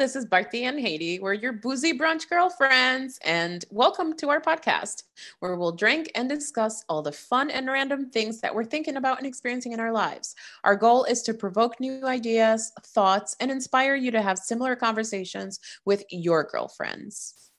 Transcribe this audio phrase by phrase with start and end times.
[0.00, 1.20] this is Bharti and Haiti.
[1.20, 5.02] We're your boozy brunch girlfriends, and welcome to our podcast
[5.40, 9.18] where we'll drink and discuss all the fun and random things that we're thinking about
[9.18, 10.34] and experiencing in our lives.
[10.64, 15.60] Our goal is to provoke new ideas, thoughts, and inspire you to have similar conversations
[15.84, 17.50] with your girlfriends.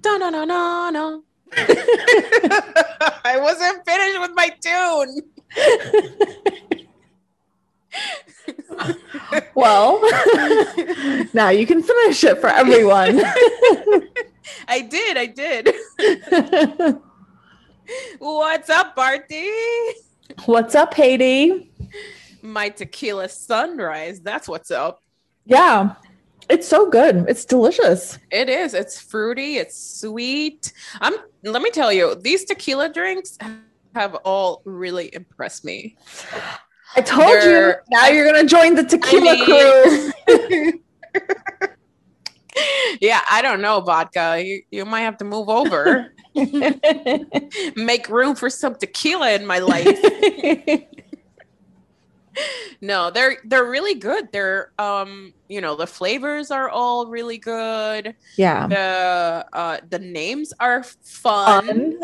[0.00, 1.20] Da na na na na.
[3.22, 5.20] I wasn't finished with my tune.
[9.54, 10.00] well,
[11.34, 13.20] now you can finish it for everyone.
[14.68, 15.16] I did.
[15.16, 15.74] I did.
[18.18, 19.50] What's up, Bharti?
[20.44, 21.70] What's up, Haiti?
[22.42, 24.20] My tequila sunrise.
[24.20, 25.00] That's what's up.
[25.44, 25.94] Yeah.
[26.48, 27.26] It's so good.
[27.28, 28.18] It's delicious.
[28.30, 28.74] It is.
[28.74, 29.56] It's fruity.
[29.56, 30.72] It's sweet.
[31.00, 33.38] I'm let me tell you, these tequila drinks
[33.94, 35.96] have all really impressed me.
[36.96, 37.74] I told you.
[37.90, 40.82] Now you're gonna join the tequila I mean, crew.
[43.00, 44.42] yeah, I don't know, vodka.
[44.42, 46.12] You you might have to move over.
[47.76, 49.98] Make room for some tequila in my life.
[52.80, 54.32] no, they're they're really good.
[54.32, 58.14] They're um, you know, the flavors are all really good.
[58.36, 58.66] Yeah.
[58.68, 61.66] The uh the names are fun.
[61.66, 61.98] fun.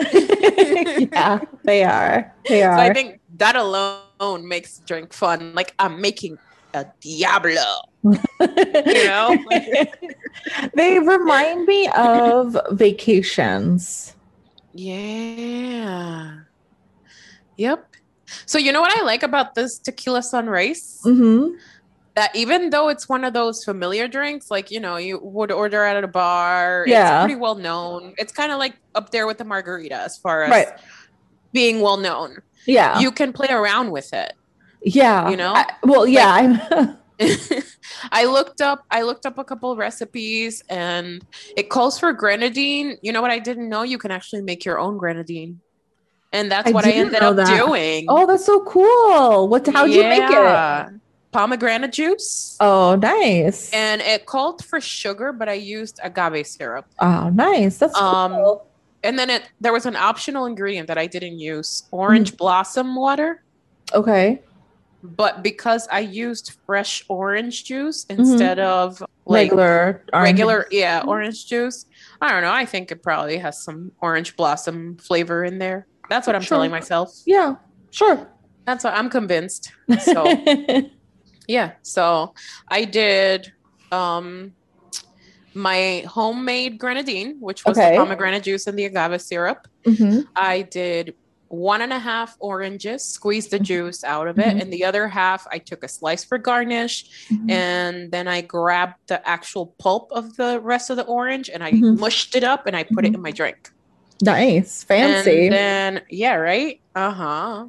[1.12, 2.34] yeah, they are.
[2.48, 2.76] They are.
[2.76, 5.54] So I think that alone makes drink fun.
[5.54, 6.38] Like I'm making
[6.74, 7.82] a Diablo.
[8.02, 9.36] you know?
[10.74, 14.14] they remind me of vacations.
[14.74, 16.40] Yeah.
[17.56, 17.88] Yep.
[18.46, 21.00] So you know what I like about this tequila sunrise?
[21.04, 21.56] Mm-hmm.
[22.14, 25.84] That even though it's one of those familiar drinks, like you know, you would order
[25.84, 26.84] at a bar.
[26.86, 27.18] Yeah.
[27.18, 28.14] It's pretty well known.
[28.18, 30.68] It's kind of like up there with the margarita as far as right.
[31.52, 32.38] being well known.
[32.66, 33.00] Yeah.
[33.00, 34.34] You can play around with it.
[34.84, 35.28] Yeah.
[35.30, 35.54] You know?
[35.54, 36.58] I, well, yeah.
[36.70, 36.90] Like,
[38.12, 41.24] I looked up I looked up a couple recipes and
[41.56, 42.98] it calls for grenadine.
[43.02, 43.82] You know what I didn't know?
[43.82, 45.60] You can actually make your own grenadine.
[46.32, 47.64] And that's I what I ended up that.
[47.64, 48.06] doing.
[48.08, 49.48] Oh, that's so cool.
[49.48, 50.02] What how did yeah.
[50.02, 50.30] you make
[50.94, 51.00] it?
[51.30, 52.56] Pomegranate juice.
[52.60, 53.72] Oh, nice.
[53.72, 56.86] And it called for sugar, but I used agave syrup.
[56.98, 57.78] Oh, nice.
[57.78, 58.66] That's um, cool
[59.02, 62.38] and then it there was an optional ingredient that I didn't use orange mm.
[62.38, 63.42] blossom water.
[63.92, 64.40] Okay.
[65.02, 68.20] But because I used fresh orange juice mm-hmm.
[68.20, 68.70] instead mm-hmm.
[68.70, 71.86] of like regular regular yeah, orange juice.
[72.20, 72.52] I don't know.
[72.52, 75.86] I think it probably has some orange blossom flavor in there.
[76.08, 76.56] That's what I'm sure.
[76.56, 77.10] telling myself.
[77.26, 77.56] Yeah,
[77.90, 78.28] sure.
[78.64, 79.72] That's what I'm convinced.
[80.00, 80.24] So
[81.48, 81.72] yeah.
[81.82, 82.34] So
[82.68, 83.52] I did
[83.90, 84.52] um
[85.54, 87.92] my homemade grenadine, which was okay.
[87.92, 89.68] the pomegranate juice and the agave syrup.
[89.84, 90.20] Mm-hmm.
[90.36, 91.14] I did
[91.48, 93.64] one and a half oranges, squeezed the mm-hmm.
[93.64, 94.60] juice out of it, mm-hmm.
[94.60, 97.50] and the other half I took a slice for garnish, mm-hmm.
[97.50, 101.72] and then I grabbed the actual pulp of the rest of the orange and I
[101.72, 102.00] mm-hmm.
[102.00, 103.16] mushed it up and I put it mm-hmm.
[103.16, 103.70] in my drink.
[104.22, 105.46] Nice, fancy.
[105.46, 107.66] And then yeah, right, uh huh.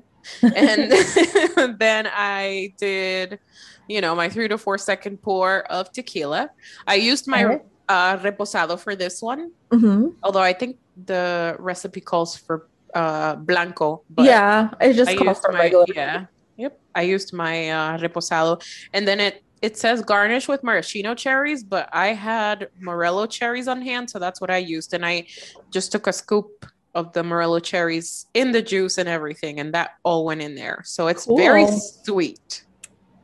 [0.55, 0.91] and
[1.79, 3.39] then I did
[3.87, 6.49] you know, my three to four second pour of tequila.
[6.87, 9.51] I used my uh, reposado for this one.
[9.71, 10.09] Mm-hmm.
[10.23, 14.03] Although I think the recipe calls for uh, blanco.
[14.17, 15.85] yeah, it just I calls for my, regular.
[15.95, 16.25] Yeah.
[16.57, 16.79] Yep.
[16.95, 18.61] I used my uh, reposado,
[18.93, 23.81] and then it it says garnish with maraschino cherries, but I had morello cherries on
[23.81, 25.25] hand, so that's what I used, and I
[25.71, 26.65] just took a scoop
[26.95, 30.81] of the morello cherries in the juice and everything, and that all went in there.
[30.85, 31.37] So it's cool.
[31.37, 31.65] very
[32.03, 32.65] sweet.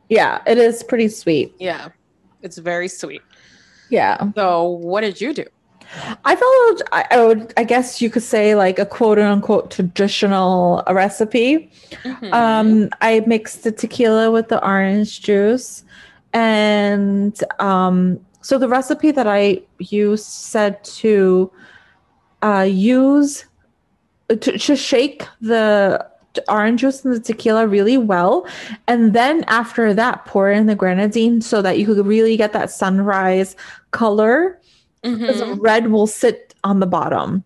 [0.08, 1.54] Yeah, it is pretty sweet.
[1.58, 1.90] Yeah,
[2.42, 3.22] it's very sweet.
[3.90, 4.30] Yeah.
[4.34, 5.44] So, what did you do?
[6.24, 10.84] I followed, I, I would, I guess you could say, like a quote unquote traditional
[10.88, 11.70] recipe.
[12.04, 12.32] Mm-hmm.
[12.32, 15.84] Um, I mixed the tequila with the orange juice.
[16.32, 21.50] And um, so the recipe that I used said to
[22.42, 23.44] uh, use,
[24.28, 26.06] to, to shake the
[26.48, 28.46] orange juice and the tequila really well.
[28.86, 32.70] And then after that, pour in the grenadine so that you could really get that
[32.70, 33.56] sunrise
[33.90, 34.60] color.
[35.04, 35.20] Mm-hmm.
[35.26, 37.44] Because red will sit on the bottom.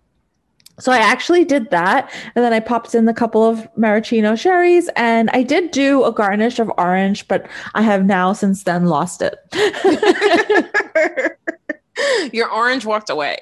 [0.80, 2.12] So I actually did that.
[2.34, 4.90] And then I popped in a couple of maraschino cherries.
[4.96, 9.22] And I did do a garnish of orange, but I have now since then lost
[9.22, 9.38] it.
[12.32, 13.38] Your orange walked away.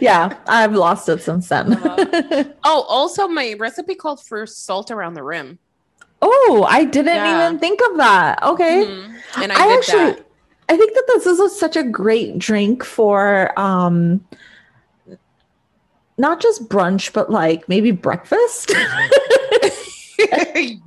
[0.00, 1.72] yeah, I've lost it since then.
[1.72, 5.58] uh, oh, also, my recipe called for salt around the rim.
[6.20, 7.46] Oh, I didn't yeah.
[7.46, 8.42] even think of that.
[8.42, 8.84] Okay.
[8.84, 9.42] Mm-hmm.
[9.42, 10.25] And I, I actually, that.
[10.68, 14.24] I think that this is a, such a great drink for um,
[16.18, 18.72] not just brunch, but like maybe breakfast.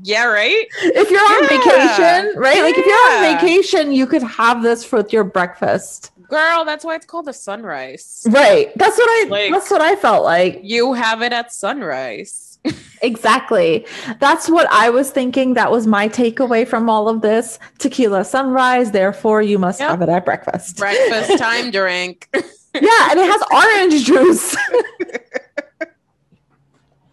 [0.03, 0.65] yeah, right.
[0.81, 1.49] If you're on Yeah.
[1.49, 2.61] vacation, right?
[2.61, 6.11] Like if you're on vacation, you could have this with your breakfast.
[6.27, 8.25] Girl, that's why it's called a sunrise.
[8.29, 8.71] Right.
[8.75, 10.59] That's what I Like- that's what I felt like.
[10.63, 12.59] You have it at sunrise.
[13.01, 13.85] Exactly.
[14.19, 15.53] That's what I was thinking.
[15.53, 17.59] That was my takeaway from all of this.
[17.77, 19.89] Tequila sunrise, therefore you must Yep.
[19.89, 20.77] have it at breakfast.
[20.77, 22.27] Breakfast time drink.
[22.33, 24.55] Yeah, and it has orange juice.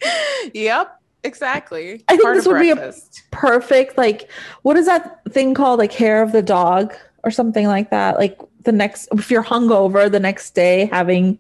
[0.55, 2.05] yep, exactly.
[2.09, 2.95] I think Part this would be a-
[3.31, 3.97] Perfect.
[3.99, 4.31] Like
[4.63, 5.79] what is that thing called?
[5.79, 6.95] Like hair of the dog
[7.25, 8.17] or something like that.
[8.17, 11.39] Like the next if you're hungover the next day having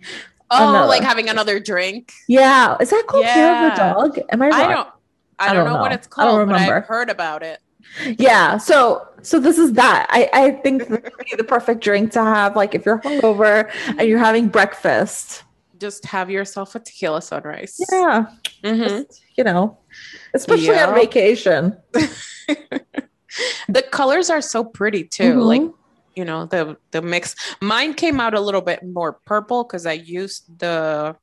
[0.50, 0.86] Oh, another.
[0.88, 2.12] like having another drink.
[2.28, 2.76] Yeah.
[2.80, 4.18] Is that called hair of the dog?
[4.30, 4.54] Am I wrong?
[4.60, 4.88] I don't.
[5.38, 6.76] I don't, know, what it's I don't called, but remember.
[6.76, 7.60] I've heard about it.
[8.18, 8.56] Yeah.
[8.58, 10.06] So so this is that.
[10.10, 14.48] I, I think the perfect drink to have like if you're hungover and you're having
[14.48, 15.42] breakfast.
[15.78, 17.78] Just have yourself a tequila sunrise.
[17.92, 18.26] Yeah.
[18.64, 19.06] Mhm.
[19.06, 19.78] Just, you know,
[20.32, 20.88] especially Yeah.
[20.88, 21.76] on vacation.
[23.68, 25.34] The colors are so pretty too.
[25.34, 25.44] Mhm.
[25.44, 25.70] Like
[26.16, 27.36] you know the the mix.
[27.60, 31.14] Mine came out a little bit more purple because I used the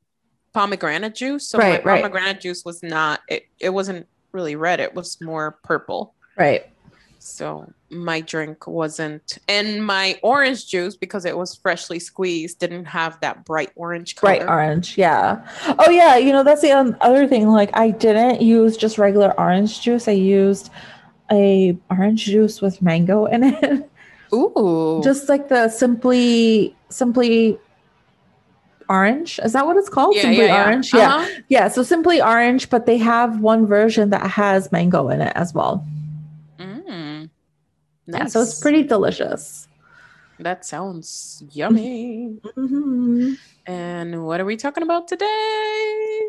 [0.54, 1.48] pomegranate juice.
[1.50, 2.02] So Right, my right.
[2.02, 3.22] pomegranate juice was not.
[3.28, 4.80] It it wasn't really red.
[4.80, 6.14] It was more purple.
[6.38, 6.70] Right.
[7.20, 13.18] So my drink wasn't, and my orange juice because it was freshly squeezed didn't have
[13.22, 14.38] that bright orange color.
[14.38, 14.98] Bright orange.
[14.98, 15.48] Yeah.
[15.80, 16.18] Oh yeah.
[16.18, 17.48] You know, that's the other thing.
[17.48, 20.08] Like I didn't use just regular orange juice.
[20.10, 20.70] I used
[21.32, 23.90] a orange juice with mango in it.
[24.34, 27.58] Ooh, just like the simply simply
[28.90, 29.40] orange.
[29.44, 30.16] Is that what it's called?
[30.16, 30.94] yeah, simply yeah, orange.
[30.94, 31.16] Yeah.
[31.16, 31.42] Uh-huh.
[31.48, 35.54] Yeah, so simply orange, but they have one version that has mango in it as
[35.54, 35.86] well.
[36.60, 37.30] Mm.
[38.08, 39.68] Yeah, so it's pretty delicious.
[40.40, 42.40] That sounds yummy.
[42.58, 43.38] Mhm.
[43.66, 46.20] and what are we talking about today?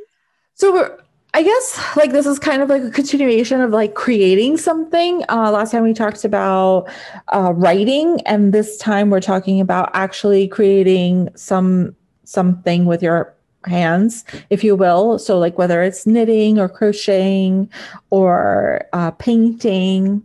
[0.54, 0.98] So we're,
[1.34, 5.24] I guess like this is kind of like a continuation of like creating something.
[5.28, 6.88] Uh, last time we talked about
[7.34, 13.34] uh, writing, and this time we're talking about actually creating some something with your
[13.66, 15.18] hands, if you will.
[15.18, 17.68] So like whether it's knitting or crocheting
[18.10, 20.24] or uh, painting,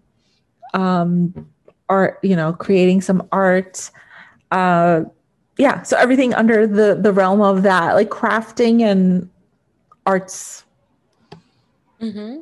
[0.75, 1.33] um,
[1.89, 3.89] or you know creating some art.
[4.51, 5.05] Uh,
[5.57, 9.27] yeah, so everything under the the realm of that, like crafting and
[10.05, 10.65] arts.
[12.01, 12.41] Mm-hmm.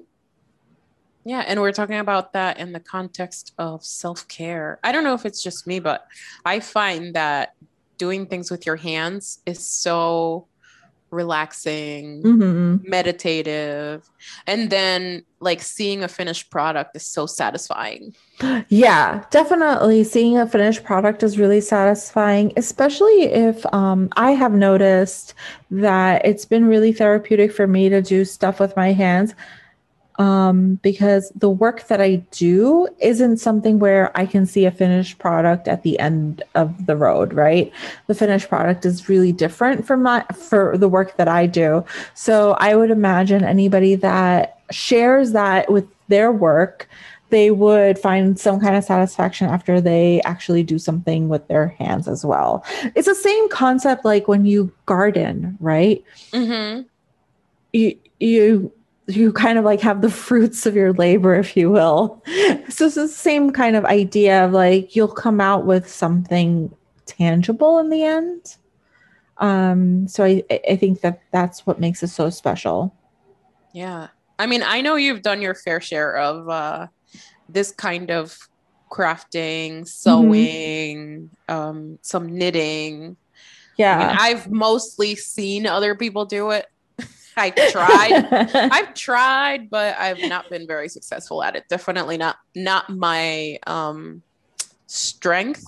[1.26, 4.80] Yeah, and we're talking about that in the context of self care.
[4.84, 6.06] I don't know if it's just me, but
[6.46, 7.54] I find that
[7.98, 10.48] doing things with your hands is so
[11.12, 12.88] relaxing, Mhm.
[12.88, 14.10] meditative,
[14.46, 18.16] and then like seeing a finished product is so satisfying.
[18.70, 20.04] Yeah, definitely.
[20.04, 25.34] Seeing a finished product is really satisfying, especially if um, I have noticed
[25.72, 29.34] that it's been really therapeutic for me to do stuff with my hands
[30.18, 35.20] um, because the work that I do isn't something where I can see a finished
[35.20, 37.72] product at the end of the road, right?
[38.08, 41.86] The finished product is really different from my for the work that I do.
[42.14, 46.88] So I would imagine anybody that shares that with their work
[47.30, 52.08] they would find some kind of satisfaction after they actually do something with their hands
[52.08, 52.64] as well.
[52.96, 56.04] It's the same concept like when you garden, right?
[56.32, 56.84] Mm-hmm.
[57.74, 58.72] You you
[59.08, 62.22] you kind of like have the fruits of your labor, if you will.
[62.70, 67.80] So it's the same kind of idea of like you'll come out with something tangible
[67.80, 68.58] in the end.
[69.38, 72.94] Um, so I I think that that's what makes it so special.
[73.74, 74.08] Yeah.
[74.40, 76.88] I mean, I know you've done your fair share of uh,
[77.50, 78.38] this kind of
[78.92, 82.96] crafting, sewing, um, some knitting.
[82.96, 83.18] I mean,
[83.78, 84.18] Yeah.
[84.20, 86.66] I've mostly seen other people do it.
[87.38, 88.50] I tried.
[88.72, 91.66] I've tried, but I've not been very successful at it.
[91.70, 94.24] Definitely not not my um
[94.88, 95.64] strength.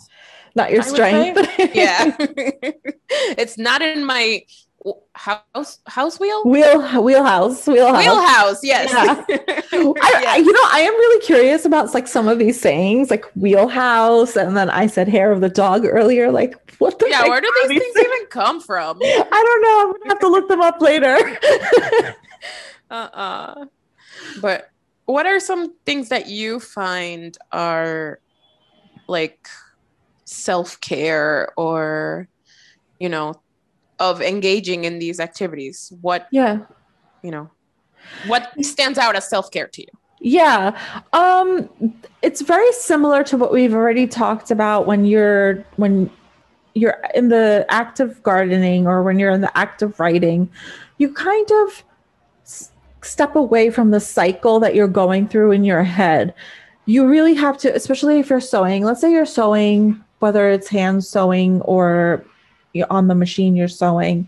[0.56, 1.48] Not your strength.
[1.76, 2.16] Yeah.
[2.20, 4.44] it's not in my
[5.14, 6.44] house house wheel?
[6.46, 7.68] Wheel wheelhouse.
[7.68, 7.98] Wheelhouse.
[7.98, 8.92] Wheelhouse, yes.
[8.92, 9.26] Yeah.
[9.72, 14.36] I, you know, I am really curious about like some of these sayings, like wheelhouse,
[14.36, 16.32] and then I said hair of the dog earlier.
[16.32, 17.08] Like, what the?
[17.10, 19.00] yeah, where do these things even come from?
[19.02, 19.82] I don't know.
[19.82, 21.18] I'm gonna have to look them up later.
[22.92, 23.66] Uh-uh.
[24.42, 24.70] But
[25.06, 28.20] what are some things that you find are
[29.08, 29.48] like
[30.26, 32.28] self-care or
[33.00, 33.34] you know
[34.00, 35.91] of engaging in these activities?
[36.01, 36.60] What, yeah.
[37.22, 37.50] you know,
[38.27, 39.88] what stands out as self-care to you?
[40.22, 40.77] Yeah.
[41.13, 41.70] Um
[42.22, 46.10] it's very similar to what we've already talked about when you're when
[46.74, 50.50] you're in the act of gardening or when you're in the act of writing.
[50.98, 51.84] You kind of
[52.44, 56.34] s- step away from the cycle that you're going through in your head.
[56.86, 58.84] You really have to, especially if you're sewing.
[58.84, 62.25] Let's say you're sewing, whether it's hand sewing or
[62.74, 64.28] you're on the machine you're sewing.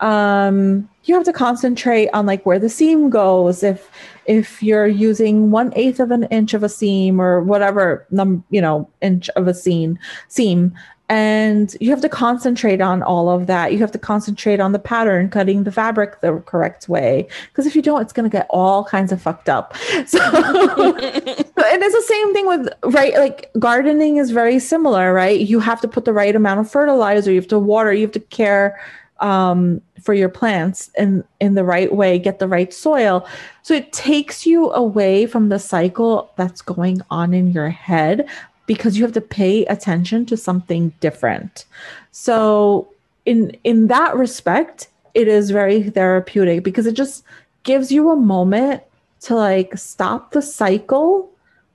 [0.00, 3.62] Um, you have to concentrate on like where the seam goes.
[3.62, 3.90] If
[4.26, 8.60] if you're using one eighth of an inch of a seam or whatever num you
[8.60, 10.72] know inch of a seam seam,
[11.10, 13.72] and you have to concentrate on all of that.
[13.72, 17.26] You have to concentrate on the pattern cutting the fabric the correct way.
[17.48, 19.74] Because if you don't it's going to get all kinds of fucked up.
[20.06, 25.40] So and it's the same thing with right like gardening is very similar right?
[25.40, 28.12] You have to put the right amount of fertilizer you have to water you have
[28.12, 28.80] to care
[29.20, 33.26] um, for your plants in in the right way get the right soil.
[33.62, 38.28] So it takes you away from the cycle that's going on in your head
[38.70, 41.64] because you have to pay attention to something different.
[42.12, 42.88] So
[43.26, 47.24] in in that respect, it is very therapeutic because it just
[47.64, 48.84] gives you a moment
[49.22, 51.28] to like stop the cycle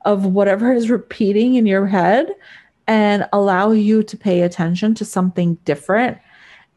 [0.06, 2.34] of whatever is repeating in your head
[2.88, 6.18] and allow you to pay attention to something different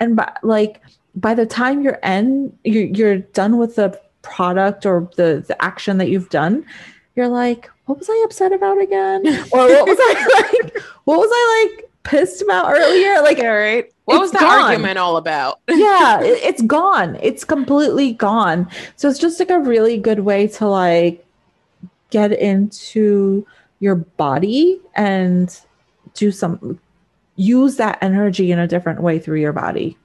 [0.00, 0.80] and by, like
[1.14, 5.98] by the time you're end you're, you're done with the product or the the action
[5.98, 6.66] that you've done
[7.18, 9.26] you're like what was I upset about again?
[9.52, 10.82] or what was I like?
[11.04, 13.22] What was I like pissed about earlier?
[13.22, 13.90] Like, all right.
[14.04, 14.62] What was the gone.
[14.62, 15.60] argument all about?
[15.70, 17.18] yeah, it, it's gone.
[17.22, 18.70] It's completely gone.
[18.96, 21.25] So it's just like a really good way to like
[22.10, 23.46] get into
[23.80, 25.58] your body and
[26.12, 26.78] do some
[27.37, 29.96] use that energy in a different way through your body.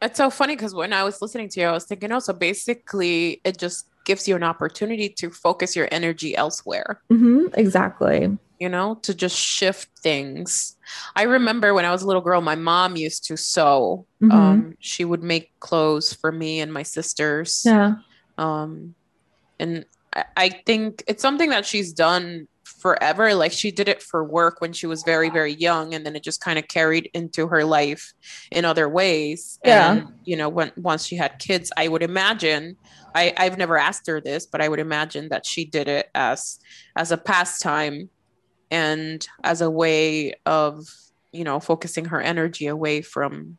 [0.00, 2.32] It's so funny because when I was listening to you, I was thinking, oh, so
[2.32, 7.00] basically it just gives you an opportunity to focus your energy elsewhere.
[7.10, 8.38] Mm-hmm, exactly.
[8.60, 10.76] You know, to just shift things.
[11.16, 14.06] I remember when I was a little girl, my mom used to sew.
[14.22, 14.32] Mm-hmm.
[14.32, 17.62] Um, she would make clothes for me and my sisters.
[17.64, 17.96] Yeah.
[18.38, 18.94] Um,
[19.58, 19.84] and
[20.14, 22.46] I, I think it's something that she's done
[22.84, 23.34] forever.
[23.34, 26.22] Like she did it for work when she was very, very young, and then it
[26.22, 28.12] just kind of carried into her life
[28.52, 29.58] in other ways.
[29.64, 29.92] Yeah.
[29.92, 32.76] And, you know, when once she had kids, I would imagine
[33.14, 36.58] I, I've never asked her this, but I would imagine that she did it as
[36.94, 38.10] as a pastime
[38.70, 40.86] and as a way of,
[41.32, 43.56] you know, focusing her energy away from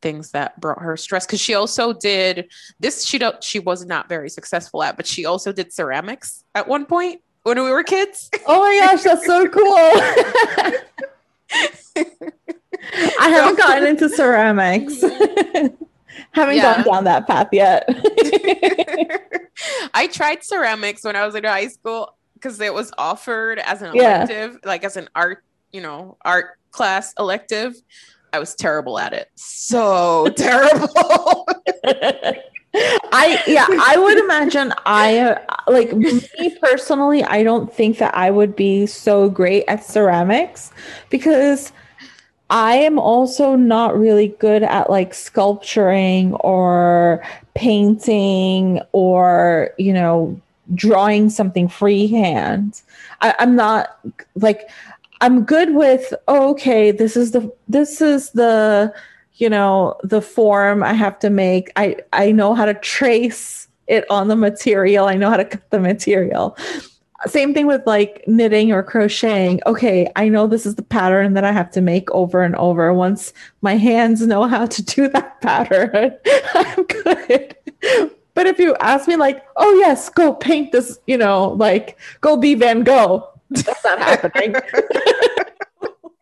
[0.00, 4.06] things that brought her stress because she also did this she don't she was not
[4.06, 8.30] very successful at but she also did ceramics at one point when we were kids
[8.46, 9.62] oh my gosh that's so cool
[13.20, 15.02] i haven't gotten into ceramics
[16.34, 16.82] haven't yeah.
[16.82, 17.88] gone down that path yet.
[19.94, 23.96] I tried ceramics when I was in high school because it was offered as an
[23.96, 24.68] elective, yeah.
[24.68, 27.74] like as an art, you know, art class elective.
[28.32, 29.30] I was terrible at it.
[29.36, 31.46] So terrible.
[32.76, 35.38] I yeah, I would imagine I
[35.68, 40.72] like me personally, I don't think that I would be so great at ceramics
[41.10, 41.72] because
[42.50, 50.40] I am also not really good at like sculpturing or painting or, you know,
[50.74, 52.82] drawing something freehand.
[53.20, 53.98] I, I'm not
[54.34, 54.68] like
[55.20, 58.92] I'm good with oh, okay, this is the this is the
[59.36, 61.70] you know the form I have to make.
[61.76, 65.06] I I know how to trace it on the material.
[65.06, 66.56] I know how to cut the material
[67.26, 69.60] same thing with like knitting or crocheting.
[69.66, 72.92] Okay, I know this is the pattern that I have to make over and over.
[72.92, 76.16] Once my hands know how to do that pattern,
[76.54, 77.56] I'm good.
[78.34, 82.36] But if you ask me, like, oh, yes, go paint this, you know, like, go
[82.36, 84.56] be Van Gogh, that's not happening.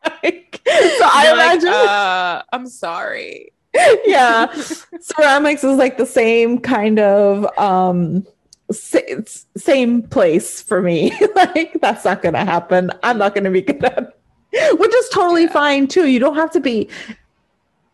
[0.04, 1.71] like, so I imagine.
[1.71, 3.52] Like, uh, I'm sorry.
[4.04, 4.52] yeah.
[5.00, 8.26] Ceramics is like the same kind of um
[8.71, 11.12] same place for me.
[11.35, 12.90] like that's not going to happen.
[13.02, 14.14] I'm not going to be good at
[14.52, 14.78] it.
[14.78, 15.52] which is totally yeah.
[15.52, 16.06] fine too.
[16.06, 16.88] You don't have to be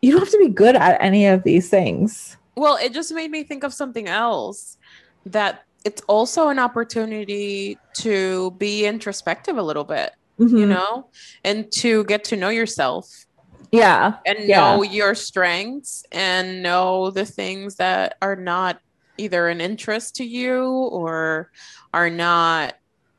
[0.03, 2.37] you don't have to be good at any of these things.
[2.57, 4.79] Well, it just made me think of something else
[5.27, 10.57] that it's also an opportunity to be introspective a little bit, mm-hmm.
[10.57, 11.11] you know,
[11.45, 13.27] and to get to know yourself.
[13.71, 14.15] Yeah.
[14.25, 14.77] And yeah.
[14.77, 18.81] know your strengths and know the things that are not
[19.19, 21.51] either an interest to you or
[21.93, 22.75] are not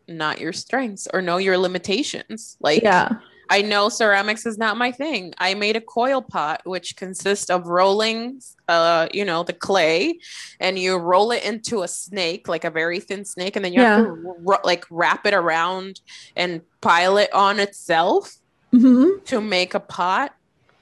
[0.08, 3.10] not your strengths or know your limitations like yeah
[3.50, 5.34] I know ceramics is not my thing.
[5.38, 10.20] I made a coil pot, which consists of rolling, uh, you know, the clay,
[10.60, 13.82] and you roll it into a snake, like a very thin snake, and then you
[13.82, 13.98] yeah.
[13.98, 16.02] have to ro- like wrap it around
[16.36, 18.36] and pile it on itself
[18.74, 19.24] mm-hmm.
[19.26, 20.36] to make a pot.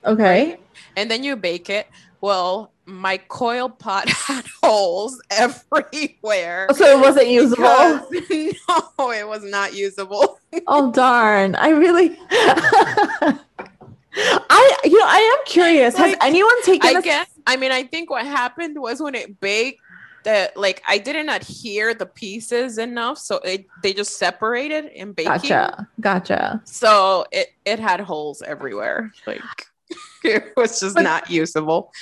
[0.04, 0.50] Okay.
[0.50, 0.62] Right?
[0.96, 1.88] And then you bake it.
[2.20, 6.67] Well, my coil pot had holes everywhere.
[6.74, 7.63] So it wasn't usable.
[9.00, 10.39] no, it was not usable.
[10.65, 11.56] oh darn!
[11.56, 12.17] I really.
[14.20, 15.96] I you know I am curious.
[15.96, 16.98] Like, Has anyone taken?
[16.98, 17.29] I guess.
[17.46, 19.79] I mean, I think what happened was when it baked,
[20.27, 25.32] that like I didn't adhere the pieces enough, so it they just separated in baking.
[25.32, 26.62] Gotcha, gotcha.
[26.65, 29.13] So it it had holes everywhere.
[29.25, 29.67] Like
[30.24, 31.94] it was just but not usable.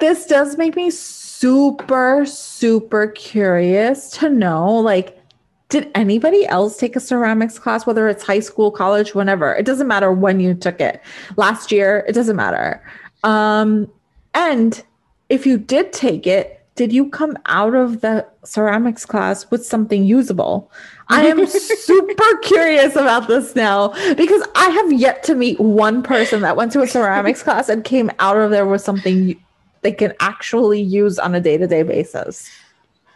[0.00, 5.20] This does make me super super curious to know like
[5.68, 9.52] did anybody else take a ceramics class whether it's high school college whenever?
[9.54, 11.02] It doesn't matter when you took it.
[11.36, 12.82] Last year it doesn't matter.
[13.24, 13.90] Um
[14.32, 14.82] and
[15.28, 20.04] if you did take it did you come out of the ceramics class with something
[20.04, 20.72] usable?
[21.08, 26.40] I am super curious about this now because I have yet to meet one person
[26.40, 29.38] that went to a ceramics class and came out of there with something
[29.84, 32.50] they can actually use on a day to day basis.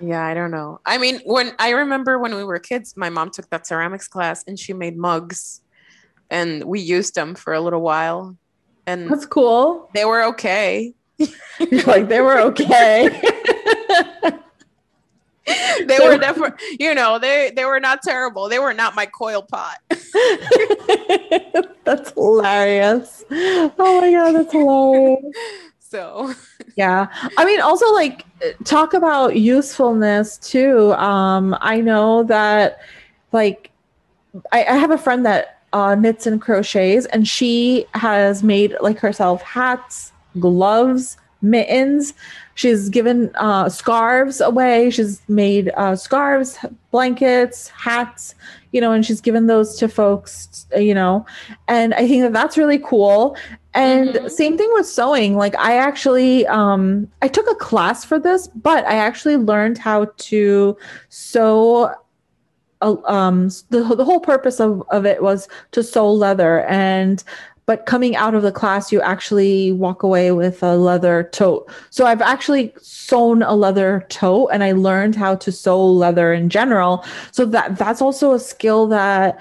[0.01, 0.81] Yeah, I don't know.
[0.87, 4.45] I mean, when I remember when we were kids, my mom took that ceramics class
[4.47, 5.63] and she made mugs
[6.31, 8.37] and we used them for a little while.
[8.87, 9.91] And that's cool.
[9.95, 10.95] They were okay.
[11.87, 13.09] like they were okay.
[15.47, 18.49] they were definitely, you know, they they were not terrible.
[18.49, 19.79] They were not my coil pot.
[21.85, 23.25] that's hilarious.
[23.31, 25.35] Oh my god, that's hilarious.
[25.89, 26.35] So,
[26.77, 27.07] yeah.
[27.39, 28.25] I mean, also like
[28.65, 30.93] talk about usefulness too.
[30.95, 32.81] Um, I know that
[33.33, 33.71] like
[34.53, 38.99] I, I have a friend that uh, knits and crochets, and she has made like
[38.99, 42.15] herself hats, gloves, mittens.
[42.55, 44.91] She's given uh, scarves away.
[44.91, 46.59] She's made uh, scarves,
[46.91, 48.35] blankets, hats,
[48.73, 51.25] you know, and she's given those to folks, you know.
[51.69, 53.37] And I think that that's really cool.
[53.79, 54.29] And mm-hmm.
[54.29, 55.37] same thing with sewing.
[55.37, 60.07] Like I actually, um, I took a class for this, but I actually learned how
[60.17, 60.77] to
[61.11, 61.95] sew
[62.81, 67.25] uh, um the, the whole purpose of, of it was to sew leather and
[67.67, 72.07] but coming out of the class you actually walk away with a leather tote so
[72.07, 77.05] i've actually sewn a leather tote and i learned how to sew leather in general
[77.33, 79.37] so that that's also a skill that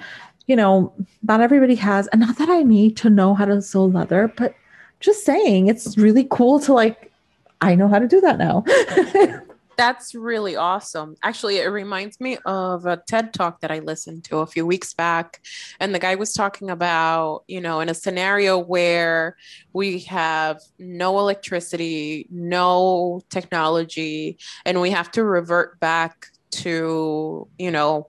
[0.48, 3.84] you know not everybody has and not that i need to know how to sew
[3.84, 4.54] leather but
[4.98, 7.12] just saying it's really cool to like
[7.60, 8.64] i know how to do that now
[9.78, 11.14] that's really awesome.
[11.22, 14.92] Actually, it reminds me of a TED talk that I listened to a few weeks
[14.92, 15.40] back.
[15.78, 19.36] And the guy was talking about, you know, in a scenario where
[19.72, 28.08] we have no electricity, no technology, and we have to revert back to, you know,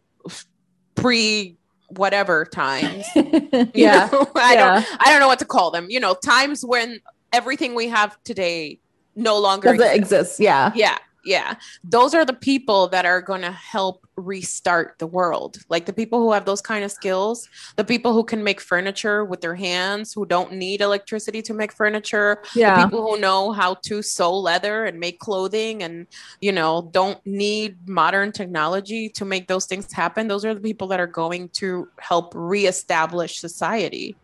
[0.96, 1.59] pre
[1.90, 3.06] whatever times.
[3.16, 4.10] yeah.
[4.36, 4.56] I yeah.
[4.56, 5.88] don't I don't know what to call them.
[5.90, 7.00] You know, times when
[7.34, 8.80] everything we have today
[9.16, 9.96] no longer exists.
[9.96, 10.40] exists.
[10.40, 10.72] Yeah.
[10.76, 10.98] Yeah
[11.30, 11.56] yeah.
[11.84, 15.58] Those are the people that are going to help restart the world.
[15.70, 19.24] Like the people who have those kind of skills the people who can make furniture
[19.24, 22.76] with their hands who don't need electricity to make furniture yeah.
[22.76, 26.08] the people who know how to sew leather and make clothing and
[26.42, 30.88] you know don't need modern technology to make those things happen those are the people
[30.88, 34.16] that are going to help reestablish society.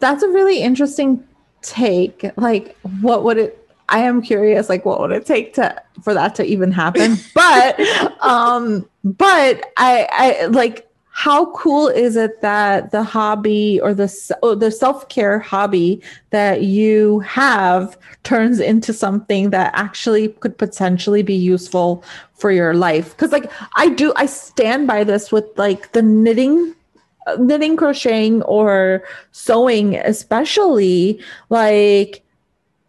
[0.00, 1.24] That's a really interesting
[1.62, 2.24] take.
[2.36, 6.34] Like what would it I am curious, like, what would it take to for that
[6.36, 7.16] to even happen?
[7.34, 7.80] but,
[8.20, 14.54] um, but I, I like, how cool is it that the hobby or the oh,
[14.54, 21.34] the self care hobby that you have turns into something that actually could potentially be
[21.34, 23.16] useful for your life?
[23.16, 26.74] Because, like, I do, I stand by this with like the knitting
[27.38, 31.20] knitting crocheting or sewing especially
[31.50, 32.24] like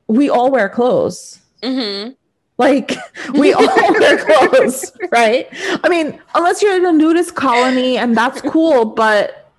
[0.09, 1.39] we all wear clothes.
[1.61, 2.11] Mm-hmm.
[2.57, 2.95] Like
[3.33, 5.47] we all wear clothes, right?
[5.83, 9.49] I mean, unless you're in a nudist colony and that's cool, but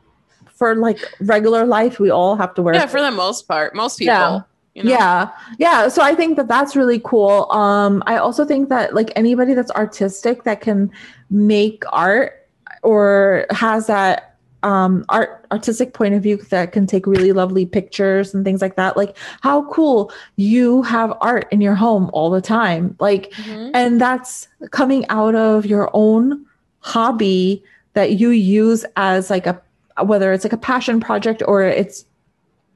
[0.56, 2.74] for like regular life, we all have to wear.
[2.74, 2.90] Yeah, clothes.
[2.90, 4.12] for the most part, most people.
[4.12, 4.42] Yeah.
[4.74, 4.90] You know?
[4.90, 5.30] Yeah.
[5.58, 5.88] Yeah.
[5.88, 7.50] So I think that that's really cool.
[7.50, 10.90] Um, I also think that like anybody that's artistic that can
[11.30, 12.46] make art
[12.82, 14.29] or has that
[14.62, 18.76] um art artistic point of view that can take really lovely pictures and things like
[18.76, 18.96] that.
[18.96, 22.96] Like how cool you have art in your home all the time.
[23.00, 23.70] Like mm-hmm.
[23.74, 26.44] and that's coming out of your own
[26.80, 27.62] hobby
[27.94, 29.60] that you use as like a
[30.04, 32.04] whether it's like a passion project or it's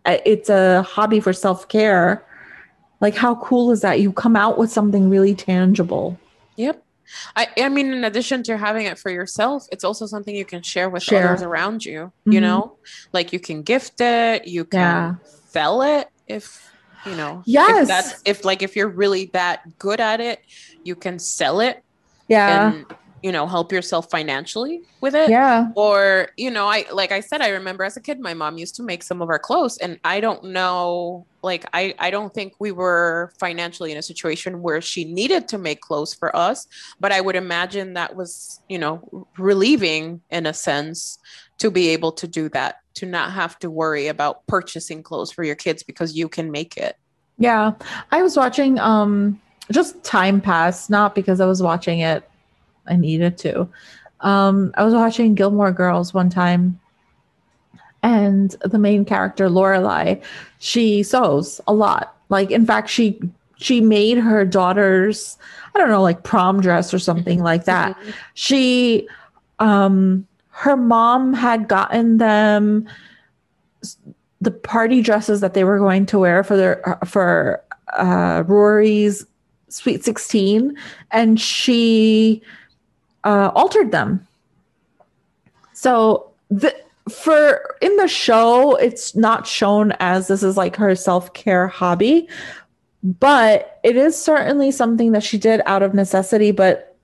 [0.07, 2.25] it's a hobby for self-care.
[3.01, 4.01] Like how cool is that?
[4.01, 6.19] You come out with something really tangible.
[6.57, 6.84] Yep
[7.37, 10.63] I, I mean, in addition to having it for yourself, it's also something you can
[10.63, 11.29] share with share.
[11.29, 12.01] others around you.
[12.21, 12.33] Mm-hmm.
[12.33, 12.77] You know,
[13.13, 15.15] like you can gift it, you can yeah.
[15.49, 16.71] sell it if
[17.07, 17.83] you know Yes.
[17.83, 20.41] if that's if like if you're really that good at it
[20.85, 21.85] you can sell it
[22.29, 22.73] Yeah.
[22.73, 22.87] and
[23.25, 25.71] you know help yourself financially with it yeah.
[25.77, 28.75] or you know i like i said i remember as a kid my mom used
[28.75, 32.53] to make some of our clothes and i don't know like i i don't think
[32.59, 36.67] we were financially in a situation where she needed to make clothes for us
[37.01, 41.19] but i would imagine that was you know relieving in a sense
[41.57, 45.45] to be able to do that to not have to worry about purchasing clothes for
[45.45, 46.97] your kids because you can make it
[47.39, 47.73] Yeah.
[48.13, 49.41] I was watching um
[49.73, 52.29] just time pass, not because I was watching it.
[52.87, 53.69] I needed to.
[54.21, 56.81] Um, I was watching Gilmore Girls one time,
[58.03, 60.23] and the main character, Lorelai,
[60.59, 62.17] she sews a lot.
[62.29, 63.21] Like, in fact, she
[63.57, 65.39] she made her daughter's,
[65.75, 67.97] I don't know, like prom dress or something like that.
[68.35, 69.09] She
[69.59, 72.89] um her mom had gotten them
[74.41, 77.63] the party dresses that they were going to wear for their for
[77.95, 79.27] uh Rory's
[79.69, 80.77] sweet 16
[81.11, 82.43] and she
[83.25, 84.27] uh altered them.
[85.73, 86.75] So the
[87.11, 92.27] for in the show it's not shown as this is like her self-care hobby
[93.03, 96.95] but it is certainly something that she did out of necessity but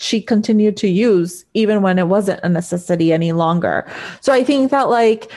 [0.00, 3.86] she continued to use even when it wasn't a necessity any longer.
[4.22, 5.30] So I think that like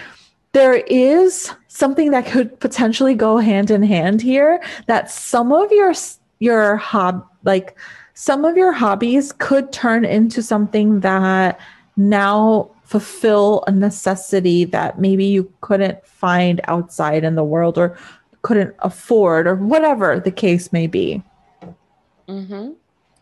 [0.53, 5.93] there is something that could potentially go hand in hand here that some of your
[6.39, 7.77] your hob like
[8.13, 11.59] some of your hobbies could turn into something that
[11.97, 17.97] now fulfill a necessity that maybe you couldn't find outside in the world or
[18.43, 21.23] couldn't afford or whatever the case may be.
[22.27, 22.71] Mm-hmm.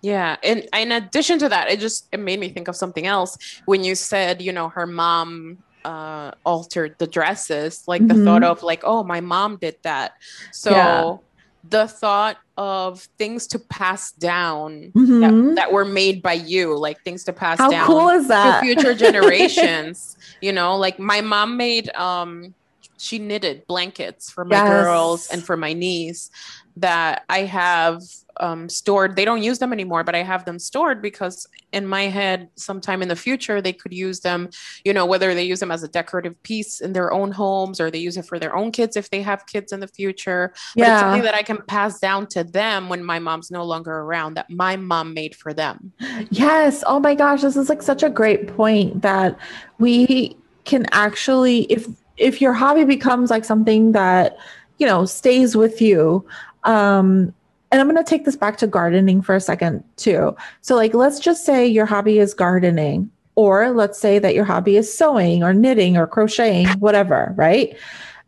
[0.01, 3.37] Yeah, and in addition to that, it just it made me think of something else
[3.65, 8.25] when you said, you know, her mom uh altered the dresses, like the Mhm.
[8.25, 10.13] thought of like, oh, my mom did that.
[10.51, 11.15] So Yeah.
[11.63, 15.21] The thought of things to pass down Mhm.
[15.21, 18.59] that, that were made by you, like things to pass How down cool is to
[18.61, 20.15] future generations.
[20.41, 22.55] you know, like my mom made um
[22.97, 24.67] she knitted blankets for my Yes.
[24.67, 26.29] girls and for my niece
[26.77, 28.01] that I have
[28.41, 29.15] um, stored.
[29.15, 33.01] They don't use them anymore, but I have them stored because in my head, sometime
[33.01, 34.49] in the future, they could use them,
[34.83, 37.91] you know, whether they use them as a decorative piece in their own homes or
[37.91, 40.53] they use it for their own kids if they have kids in the future.
[40.75, 43.91] But it's something that I can pass down to them when my mom's no longer
[43.91, 45.93] around that my mom made for them.
[46.31, 46.83] Yes.
[46.87, 49.37] Oh my gosh, this is like such a great point that
[49.77, 54.37] we can actually if if your hobby becomes like something that,
[54.79, 56.25] you know, stays with you,
[56.63, 57.33] um
[57.71, 60.35] and I'm going to take this back to gardening for a second too.
[60.61, 64.75] So like let's just say your hobby is gardening or let's say that your hobby
[64.75, 67.75] is sewing or knitting or crocheting, whatever, right?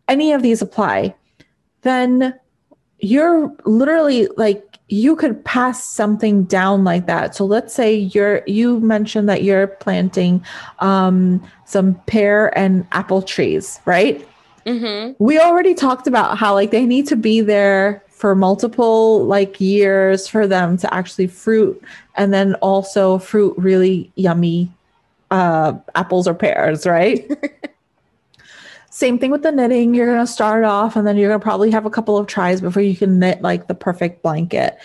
[0.07, 1.13] Any of these apply.
[1.81, 2.33] Then
[2.99, 7.35] you're literally like you could pass something down like that.
[7.35, 10.43] So let's say you're you mentioned that you're planting
[10.79, 14.25] um, some pear and apple trees, right?
[14.65, 15.21] Mm-hmm.
[15.23, 20.29] We already talked about how like they need to be there for multiple like years
[20.29, 21.83] for them to actually fruit
[22.15, 24.71] and then also fruit really yummy
[25.29, 27.29] uh, apples or pears, right?
[28.91, 29.93] Same thing with the knitting.
[29.93, 32.25] You're going to start off and then you're going to probably have a couple of
[32.27, 34.77] tries before you can knit like the perfect blanket.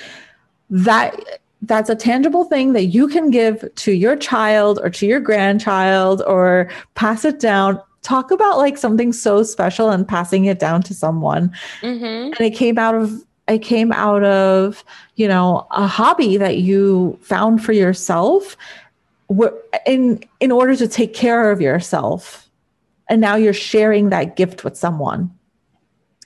[0.69, 1.15] That
[1.63, 6.23] that's a tangible thing that you can give to your child or to your grandchild
[6.27, 7.81] or pass it down.
[8.03, 11.53] Talk about like something so special and passing it down to someone.
[11.83, 12.33] Mm-hmm.
[12.33, 14.85] And it came out of it came out of,
[15.17, 18.57] you know, a hobby that you found for yourself.
[19.87, 22.49] In in order to take care of yourself.
[23.11, 25.39] And now you're sharing that gift with someone.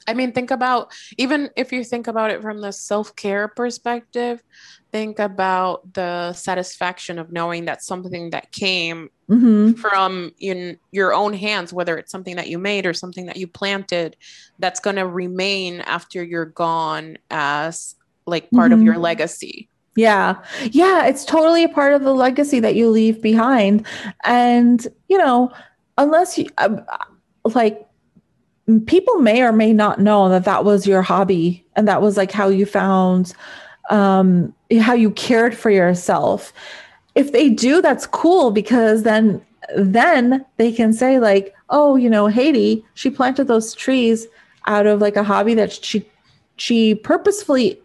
[0.07, 4.43] I mean, think about even if you think about it from the self care perspective,
[4.91, 11.33] think about the satisfaction of knowing that something that came hmm from in your own
[11.33, 14.17] hands, whether it's something that you made or something that you planted,
[14.59, 17.95] that's going to remain after you're gone as
[18.27, 18.85] like part of Mhm.
[18.85, 19.69] your legacy.
[19.97, 20.37] yeah
[20.71, 23.85] yeah it's totally a part of the legacy that you leave behind
[24.25, 25.51] and you know
[25.99, 26.81] unless you um,
[27.55, 27.87] like
[28.87, 32.33] people may or may not know that that was your hobby and that was like
[32.33, 33.35] how you found
[33.91, 36.55] um how you cared for yourself
[37.15, 39.41] if they do that's cool because then
[39.77, 44.27] then they can say like oh you know haiti she planted those trees
[44.67, 46.05] out of like a hobby that she
[46.57, 47.81] she purposefully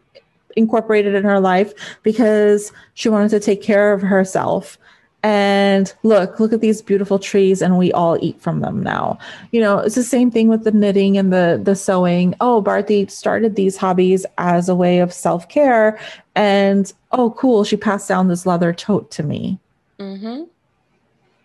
[0.55, 4.77] incorporated in her life because she wanted to take care of herself
[5.23, 9.17] and look look at these beautiful trees and we all eat from them now.
[9.51, 12.35] You know it's the same thing with the knitting and the the sewing.
[12.39, 15.99] Oh Bharti started these hobbies as a way of self-care.
[16.35, 19.59] And oh cool she passed down this leather tote to me.
[19.99, 20.43] Mm-hmm.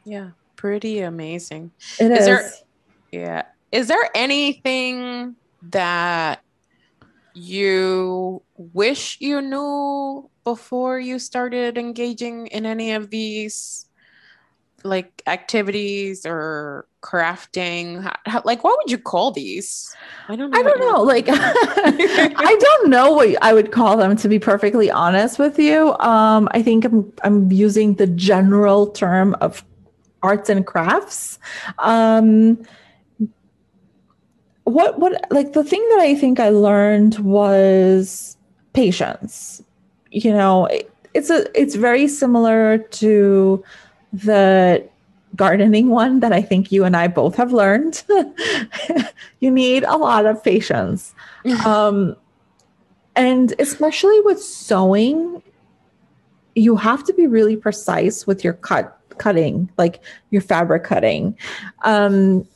[0.05, 1.73] yeah pretty amazing.
[1.99, 2.21] It is.
[2.21, 2.27] Is.
[2.27, 2.51] There-
[3.11, 3.43] yeah.
[3.73, 5.35] Is there anything
[5.71, 6.41] that
[7.35, 13.87] you wish you knew before you started engaging in any of these
[14.85, 19.95] like activities or crafting How- like what would you call these
[20.29, 21.03] i don't know I don't know.
[21.03, 24.17] Like, I don't know what I would call them.
[24.17, 29.35] To be perfectly honest with you, um, I think I'm I'm using the general term
[29.41, 29.65] of
[30.23, 31.39] arts and crafts.
[31.79, 32.65] Um,
[34.65, 38.37] what what like the thing that I think I learned was
[38.73, 39.63] patience.
[40.13, 43.65] You know, it, it's a it's very similar to
[44.13, 44.87] the
[45.35, 48.03] gardening one that I think you and I both have learned.
[49.41, 51.15] you need a lot of patience.
[51.67, 52.17] Um,
[53.15, 55.43] and especially with sewing,
[56.55, 61.37] you have to be really precise with your cut cutting, like your fabric cutting.
[61.85, 62.47] Um,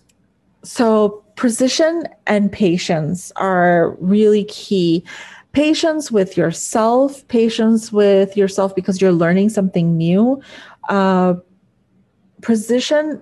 [0.63, 5.05] so precision and patience are really key.
[5.57, 10.39] Patience with yourself, patience with yourself because you're learning something new.
[10.91, 11.37] Uh,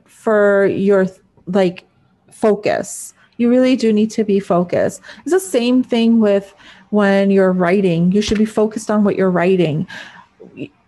[0.06, 1.06] for your
[1.46, 1.86] like
[2.32, 3.14] focus.
[3.36, 5.00] You really do need to be focused.
[5.20, 6.52] It's the same thing with
[6.90, 8.10] when you're writing.
[8.10, 9.86] You should be focused on what you're writing.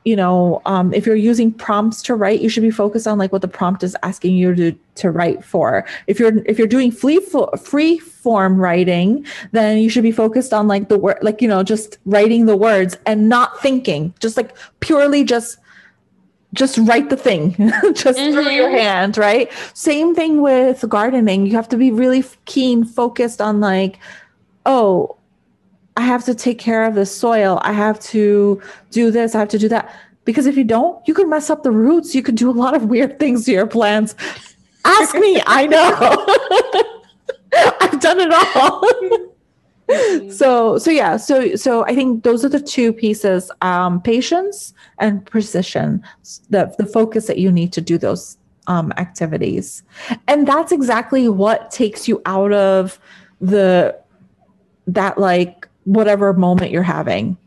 [0.06, 3.32] You know, um, if you're using prompts to write, you should be focused on like
[3.32, 5.84] what the prompt is asking you to to write for.
[6.06, 7.18] If you're if you're doing free
[7.58, 11.64] free form writing, then you should be focused on like the word, like you know,
[11.64, 15.58] just writing the words and not thinking, just like purely just
[16.54, 17.56] just write the thing.
[17.94, 19.50] Just through your hand right?
[19.74, 21.46] Same thing with gardening.
[21.46, 23.98] You have to be really keen focused on like
[24.64, 25.16] oh
[25.96, 27.58] i have to take care of the soil.
[27.62, 29.34] I have to do this.
[29.34, 29.94] I have to do that.
[30.24, 32.14] Because if you don't you could mess up the roots.
[32.14, 34.14] You could do a lot of weird things to your plants.
[34.84, 35.42] Ask me.
[35.46, 35.90] I know.
[37.80, 38.82] I've done it all.
[40.30, 41.16] So so yeah.
[41.16, 46.02] So so i think those are the two pieces um patience and precision
[46.50, 49.82] the the focus that you need to do those um activities.
[50.26, 52.98] And that's exactly what takes you out of
[53.40, 53.96] the
[54.86, 57.38] that like whatever moment you're having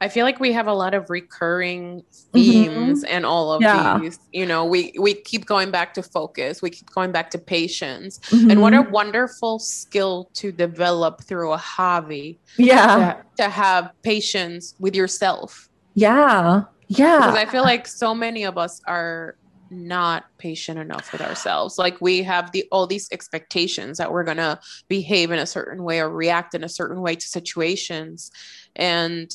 [0.00, 3.98] I feel like we have a lot of recurring themes and all of Yeah.
[3.98, 4.18] these.
[4.32, 8.18] You know, we we keep going back to focus, we keep going back to patience.
[8.48, 8.90] And what a Mhm.
[8.90, 12.96] wonderful skill to develop through a hobby yeah
[13.36, 15.68] to, to have patience with yourself.
[15.94, 17.18] yeah Yeah.
[17.18, 19.36] Because I feel like so many of us are
[19.70, 21.78] not patient enough with ourselves.
[21.78, 26.00] Like we have the all these expectations that we're gonna behave in a certain way
[26.00, 28.30] or react in a certain way to situations.
[28.76, 29.34] And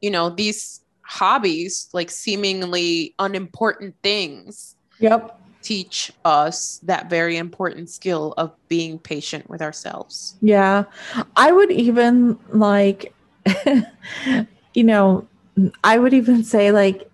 [0.00, 8.32] you know, these hobbies, like seemingly unimportant things, yep teach us that very important skill
[8.38, 10.36] of being patient with ourselves.
[10.40, 10.84] Yeah.
[11.36, 13.12] I would even like,
[14.74, 15.26] you know,
[15.84, 17.10] I would even say, like,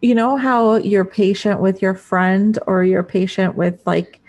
[0.00, 4.20] you know, how you're patient with your friend or you're patient with like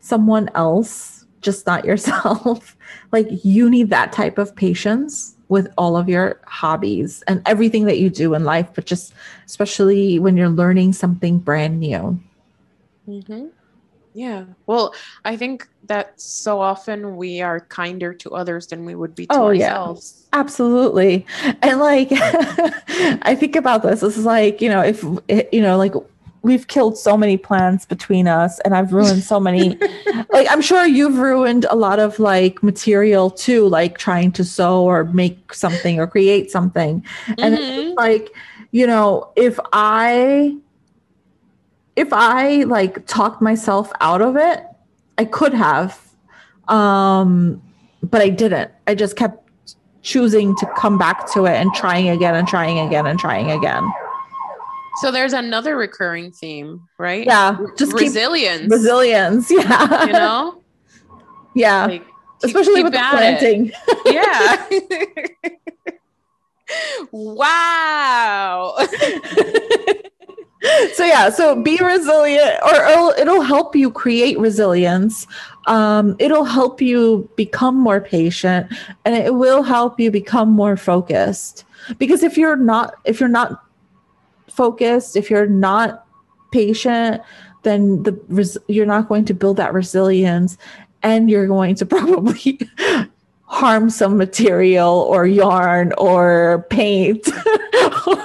[0.00, 2.76] someone else, just not yourself.
[3.12, 7.98] like, you need that type of patience with all of your hobbies and everything that
[7.98, 9.12] you do in life, but just
[9.46, 12.20] especially when you're learning something brand new.
[13.08, 13.46] Mm-hmm.
[14.14, 14.44] Yeah.
[14.66, 14.94] Well,
[15.24, 19.34] I think that so often we are kinder to others than we would be to
[19.34, 19.68] Oh, yeah.
[19.76, 20.26] ourselves.
[20.32, 21.26] Absolutely.
[21.62, 24.00] And like, I think about this.
[24.00, 25.02] This is like, you know, if,
[25.52, 25.94] you know, like
[26.42, 29.78] we've killed so many plants between us and I've ruined so many,
[30.32, 34.82] like, I'm sure you've ruined a lot of like material too, like trying to sew
[34.84, 37.04] or make something or create something.
[37.38, 37.94] And Mhm.
[37.96, 38.30] like,
[38.72, 40.56] you know, if I,
[41.96, 44.64] if I like talked myself out of it,
[45.18, 46.00] I could have,
[46.68, 47.62] um,
[48.02, 48.70] but I didn't.
[48.86, 49.48] I just kept
[50.02, 53.86] choosing to come back to it and trying again and trying again and trying again.
[55.02, 57.24] So there's another recurring theme, right?
[57.26, 58.70] Yeah, just resilience.
[58.72, 59.50] resilience.
[59.50, 60.62] Yeah, You know,
[61.54, 62.06] yeah, like
[62.42, 63.72] especially keep with the at it.
[63.72, 63.72] planting.
[64.06, 64.68] Yeah.
[67.12, 68.76] wow.
[70.94, 75.26] so yeah so be resilient or it'll, it'll help you create resilience.
[75.66, 78.72] Um, it'll help you become more patient
[79.04, 81.64] and it will help you become more focused.
[81.98, 83.62] Because if you're not if you're not
[84.48, 86.06] focused, if you're not
[86.52, 87.22] patient,
[87.62, 90.56] then the res- you're not going to build that resilience
[91.02, 92.58] and you're going to probably
[93.44, 97.28] harm some material or yarn or paint
[98.06, 98.16] or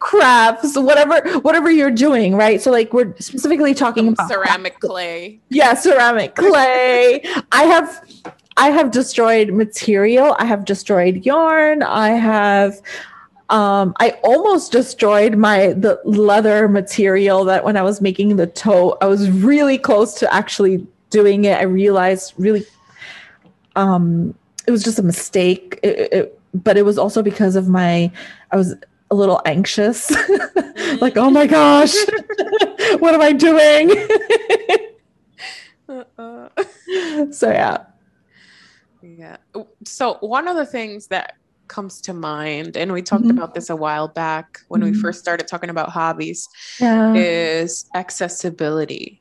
[0.00, 5.40] crafts whatever whatever you're doing right so like we're specifically talking Some about ceramic clay.
[5.48, 7.22] yeah ceramic clay
[7.52, 8.04] i have
[8.56, 12.80] i have destroyed material i have destroyed yarn i have
[13.52, 18.96] um, I almost destroyed my the leather material that when I was making the tote,
[19.02, 21.58] I was really close to actually doing it.
[21.58, 22.64] I realized really,
[23.76, 24.34] um,
[24.66, 25.78] it was just a mistake.
[25.82, 28.10] It, it, but it was also because of my,
[28.52, 28.74] I was
[29.12, 30.10] a little anxious,
[31.02, 31.94] like oh my gosh,
[32.98, 33.90] what am I doing?
[35.88, 36.48] Uh-uh.
[37.30, 37.78] so yeah,
[39.02, 39.36] Yeah.
[39.84, 41.34] So one of the things that
[41.68, 43.30] comes to mind, and we talked Mhm.
[43.36, 45.00] about this a while back when we Mhm.
[45.00, 46.48] first started talking about hobbies,
[46.80, 49.20] yeah, is accessibility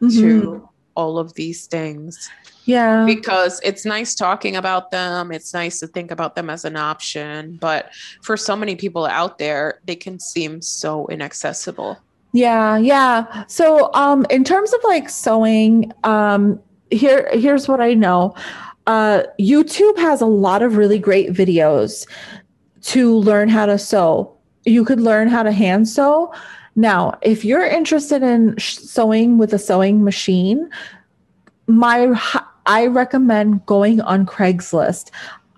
[0.00, 0.20] Mhm.
[0.20, 2.30] to all of these things.
[2.64, 6.76] yeah, Because it's nice talking about them, it's nice to think about them as an
[6.76, 7.90] option, but
[8.22, 11.98] for so many people out there, they can seem so inaccessible.
[12.32, 13.44] Yeah, yeah.
[13.46, 18.34] So um in terms of like sewing, um here here's what I know.
[18.86, 22.06] Uh YouTube has a lot of really great videos
[22.82, 24.34] to learn how to sew.
[24.64, 26.32] You could learn how to hand sew.
[26.74, 30.70] Now, if you're interested in sewing with a sewing machine,
[31.66, 32.12] my
[32.66, 35.10] I recommend going on Craigslist.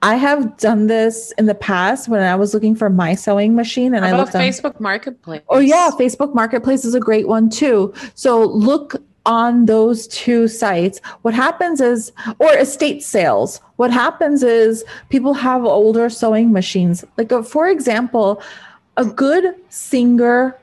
[0.03, 3.95] I have done this in the past when I was looking for my sewing machine
[3.95, 5.41] and I looked on Facebook Marketplace?
[5.49, 7.95] Oh yeah, Facebook Marketplace is a great one too.
[8.15, 11.01] So look on those two sites.
[11.23, 13.63] What happens is or estate sales.
[13.77, 17.03] What happens is people have older sewing machines.
[17.17, 18.43] Like uh, for example,
[18.99, 20.59] a good Singer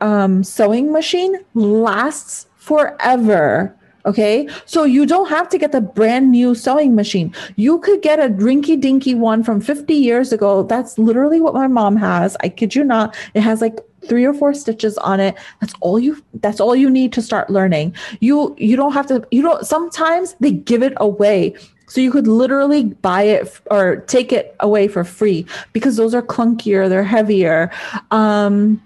[0.00, 3.74] um, sewing machine lasts forever.
[4.06, 7.34] Okay, so you don't have to get the brand new sewing machine.
[7.56, 10.62] You could get a rinky dinky one from 50 years ago.
[10.62, 12.34] That's literally what my mom has.
[12.40, 13.14] I kid you not.
[13.34, 15.36] It has like three or four stitches on it.
[15.60, 17.94] That's all you that's all you need to start learning.
[18.20, 21.54] You you don't have to you don't sometimes they give it away.
[21.88, 26.22] So you could literally buy it or take it away for free because those are
[26.22, 27.70] clunkier, they're heavier.
[28.10, 28.82] Um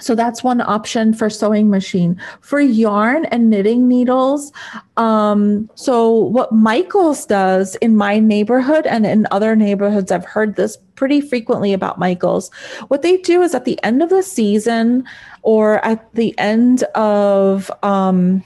[0.00, 2.20] so that's one option for sewing machine.
[2.40, 4.52] For yarn and knitting needles,
[4.96, 10.78] um, so what Michaels does in my neighborhood and in other neighborhoods, I've heard this
[10.94, 12.50] pretty frequently about Michaels.
[12.88, 15.04] What they do is at the end of the season
[15.42, 18.42] or at the end of um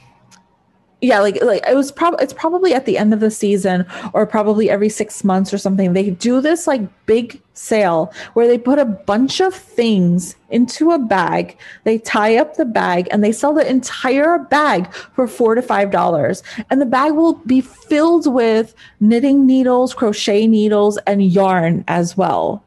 [1.00, 4.26] yeah like like it was probably it's probably at the end of the season or
[4.26, 8.78] probably every six months or something they do this like big sale where they put
[8.78, 13.54] a bunch of things into a bag they tie up the bag and they sell
[13.54, 18.74] the entire bag for four to five dollars and the bag will be filled with
[19.00, 22.62] knitting needles crochet needles and yarn as well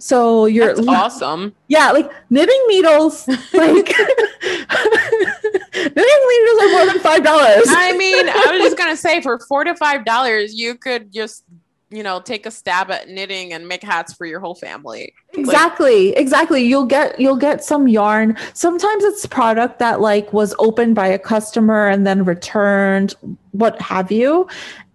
[0.00, 1.54] so you're That's awesome.
[1.68, 3.94] yeah, like knitting needles, like
[5.74, 7.64] knitting needles are more than five dollars.
[7.68, 11.44] I mean, I was just gonna say for four to five dollars, you could just
[11.90, 15.12] you know take a stab at knitting and make hats for your whole family.
[15.34, 16.62] Exactly, exactly.
[16.62, 18.36] You'll get you'll get some yarn.
[18.54, 23.14] Sometimes it's product that like was opened by a customer and then returned,
[23.52, 24.48] what have you.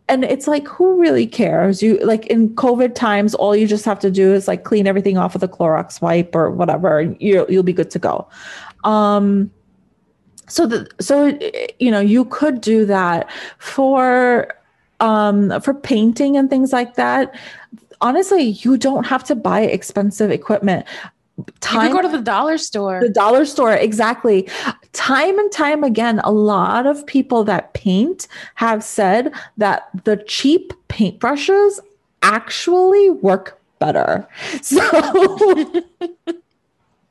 [0.08, 1.82] And it's like, who really cares?
[1.82, 5.18] You like in COVID times, all you just have to do is like clean everything
[5.18, 8.28] off with a Clorox wipe or whatever, and you you'll be good to go.
[8.84, 9.52] Um,
[10.48, 11.38] so the so
[11.80, 14.54] you know you could do that for
[15.00, 17.34] um for painting and things like that.
[18.02, 20.86] Honestly you don't have to buy expensive equipment.
[21.38, 23.02] You time go to the dollar store.
[23.02, 24.48] the dollar store exactly.
[24.94, 30.74] Time and time again a lot of people that paint have said that the cheap
[30.88, 31.80] paintbrushes
[32.22, 34.28] actually work better.
[34.62, 34.82] So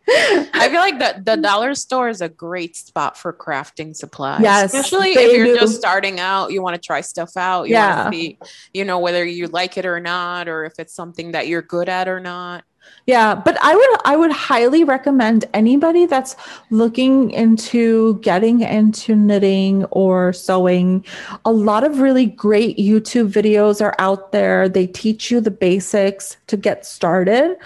[0.08, 4.42] I feel like the, the dollar store is a great spot for crafting supplies.
[4.42, 5.56] Yes, Especially if you're do.
[5.56, 7.64] just starting out, you want to try stuff out.
[7.68, 8.02] You Yeah.
[8.02, 8.38] want to see,
[8.72, 11.88] you know, whether you like it or not, or if it's something that you're good
[11.88, 12.64] at or not.
[13.06, 16.36] Yeah, but I would I would highly recommend anybody that's
[16.68, 21.02] looking into getting into knitting or sewing.
[21.46, 24.68] A lot of really great YouTube videos are out there.
[24.68, 27.56] They teach you the basics to get started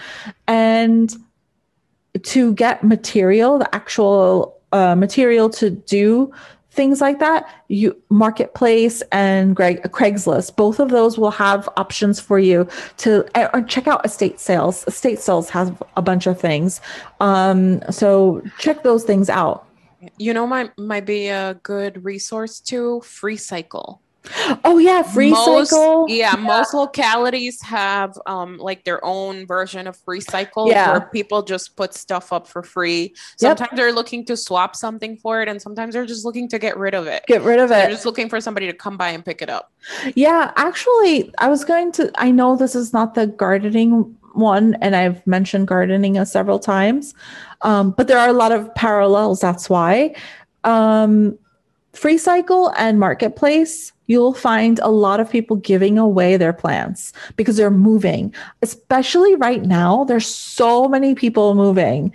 [0.47, 1.13] and
[2.23, 6.31] to get material, the actual uh, material to do
[6.71, 12.39] things like that, you marketplace and Greg Craigslist, both of those will have options for
[12.39, 12.67] you
[12.97, 14.85] to or check out estate sales.
[14.87, 16.79] Estate sales has a bunch of things.
[17.19, 19.65] Um, so check those things out.
[20.17, 23.01] You know, might might be a good resource too.
[23.01, 24.01] Free Cycle.
[24.65, 26.05] Oh yeah, free most, cycle.
[26.09, 30.91] Yeah, yeah, most localities have um like their own version of free cycle Yeah.
[30.91, 33.13] where people just put stuff up for free.
[33.39, 33.57] Yep.
[33.57, 36.77] Sometimes they're looking to swap something for it, and sometimes they're just looking to get
[36.77, 37.23] rid of it.
[37.27, 37.75] Get rid of it.
[37.75, 39.71] They're just looking for somebody to come by and pick it up.
[40.15, 42.11] Yeah, actually, I was going to.
[42.15, 47.13] I know this is not the gardening one, and I've mentioned gardening uh, several times,
[47.61, 49.39] um, but there are a lot of parallels.
[49.39, 50.13] That's why.
[50.65, 51.37] Um,
[51.99, 57.57] Free Cycle and Marketplace, you'll find a lot of people giving away their plants because
[57.57, 58.33] they're moving.
[58.61, 62.13] Especially right now, there's so many people moving.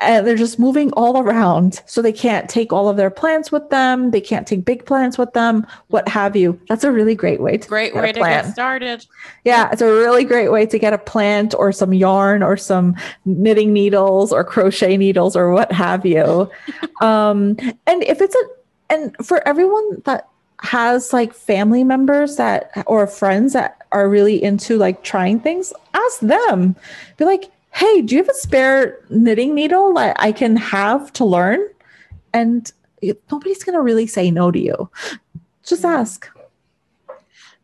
[0.00, 1.82] And they're just moving all around.
[1.86, 4.10] So they can't take all of their plants with them.
[4.10, 6.60] They can't take big plants with them, what have you.
[6.68, 9.06] That's a really great way to Great get a way to get started.
[9.44, 12.96] Yeah, it's a really great way to get a plant or some yarn or some
[13.24, 16.50] knitting needles or crochet needles or what have you.
[17.00, 17.56] um,
[17.86, 20.28] and if it's a, and for everyone that
[20.62, 26.20] has like family members that or friends that are really into like trying things, ask
[26.20, 26.76] them.
[27.16, 31.24] Be like, hey, do you have a spare knitting needle that I can have to
[31.24, 31.60] learn?
[32.32, 32.70] And
[33.30, 34.90] nobody's gonna really say no to you.
[35.64, 35.90] Just mm.
[35.90, 36.28] ask.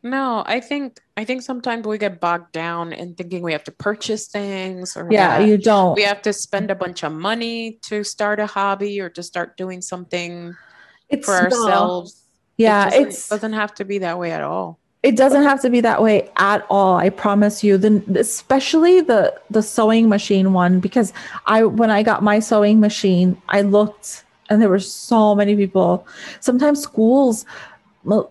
[0.02, 3.72] No, I think I think sometimes we get bogged down in thinking we have to
[3.72, 5.96] purchase things or Yeah, you don't.
[5.96, 9.56] we have to spend a bunch of money to start a hobby or to start
[9.56, 10.56] doing something
[11.08, 12.22] It's for ourselves.
[12.56, 14.78] Yeah, it doesn't, it's doesn't have to be that way at all.
[15.04, 19.32] it doesn't have to be that way at all i promise you then especially the
[19.48, 21.12] the sewing machine one because
[21.46, 26.04] i when i got my sewing machine i looked and there were so many people
[26.40, 27.46] sometimes schools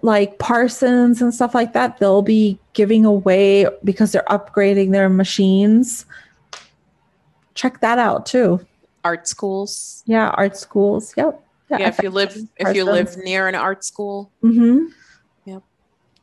[0.02, 6.06] like parsons and stuff like that they'll be giving away because they're upgrading their machines
[7.56, 8.60] check that out too
[9.06, 10.04] Art schools.
[10.06, 14.32] yeah art schools yep Yeah, if you live if you live near an art school,
[14.44, 14.86] mm-hmm.
[15.46, 15.64] Yep.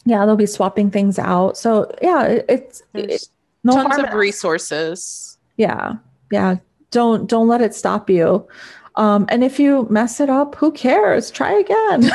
[0.07, 3.28] yeah they'll be swapping things out so yeah it, it's it,
[3.62, 5.36] no tons of resources.
[5.59, 5.95] yeah
[6.30, 6.57] yeah
[6.90, 8.47] don't don't let it stop you
[8.97, 12.05] um and if you mess it up who cares try again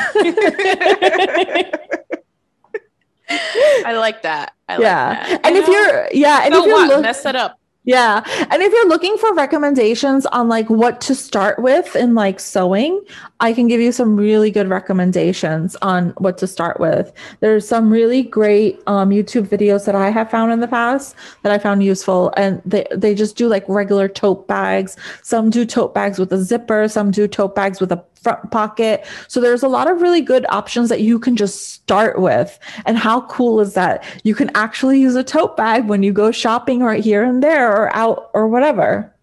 [3.32, 4.54] I like that.
[4.68, 5.46] I like yeah that.
[5.46, 6.88] and You if you're yeah and so if you're what?
[6.88, 7.59] look- mess it up.
[7.84, 8.22] Yeah.
[8.50, 13.00] And if you're looking for recommendations on like what to start with in like sewing
[13.40, 17.10] i can give you some really good recommendations on what to start with.
[17.40, 21.52] There's some really great um, youtube videos that i have found in the past that
[21.52, 24.96] i found useful and they, they just do like regular tote bags.
[25.22, 29.06] Some do tote bags with a zipper some do tote bags with a front pocket
[29.28, 32.98] so there's a lot of really good options that you can just start with and
[32.98, 36.80] how cool is that you can actually use a tote bag when you go shopping
[36.80, 39.14] right here and there or out or whatever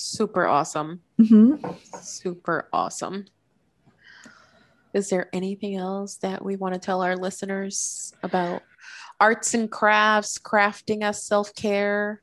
[0.00, 1.02] Super awesome.
[1.18, 1.56] hmm
[2.00, 3.26] Super awesome.
[4.94, 8.62] Is there anything else that we want to tell our listeners about
[9.20, 12.22] arts and crafts, crafting as self care?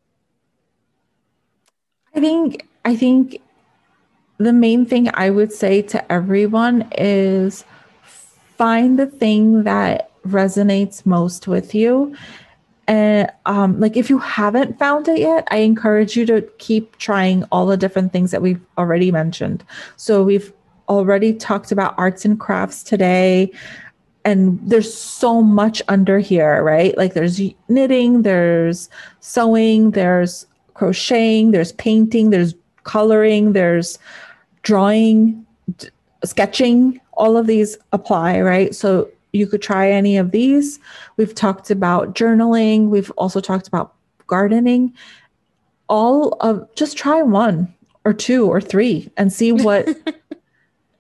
[2.16, 3.42] I think I think
[4.38, 7.66] the main thing I would say to everyone is
[8.58, 12.16] find the thing that resonates most with you.
[12.88, 17.44] And um, like if you haven't found it yet, I encourage you to keep trying
[17.52, 19.64] all the different things that we've already mentioned.
[19.98, 20.54] So we've
[20.88, 23.52] already talked about arts and crafts today.
[24.24, 26.98] And there's so much under here, right?
[26.98, 34.00] Like there's knitting, there's sewing, there's crocheting, there's painting, there's coloring, there's
[34.68, 35.46] drawing,
[35.78, 35.88] d-
[36.26, 37.00] sketching.
[37.14, 38.76] All of these apply, right?
[38.76, 40.78] So you could try any of these.
[41.16, 43.94] We've talked about journaling, we've also talked about
[44.28, 44.94] gardening.
[45.88, 49.88] All of just try one or two or three and see what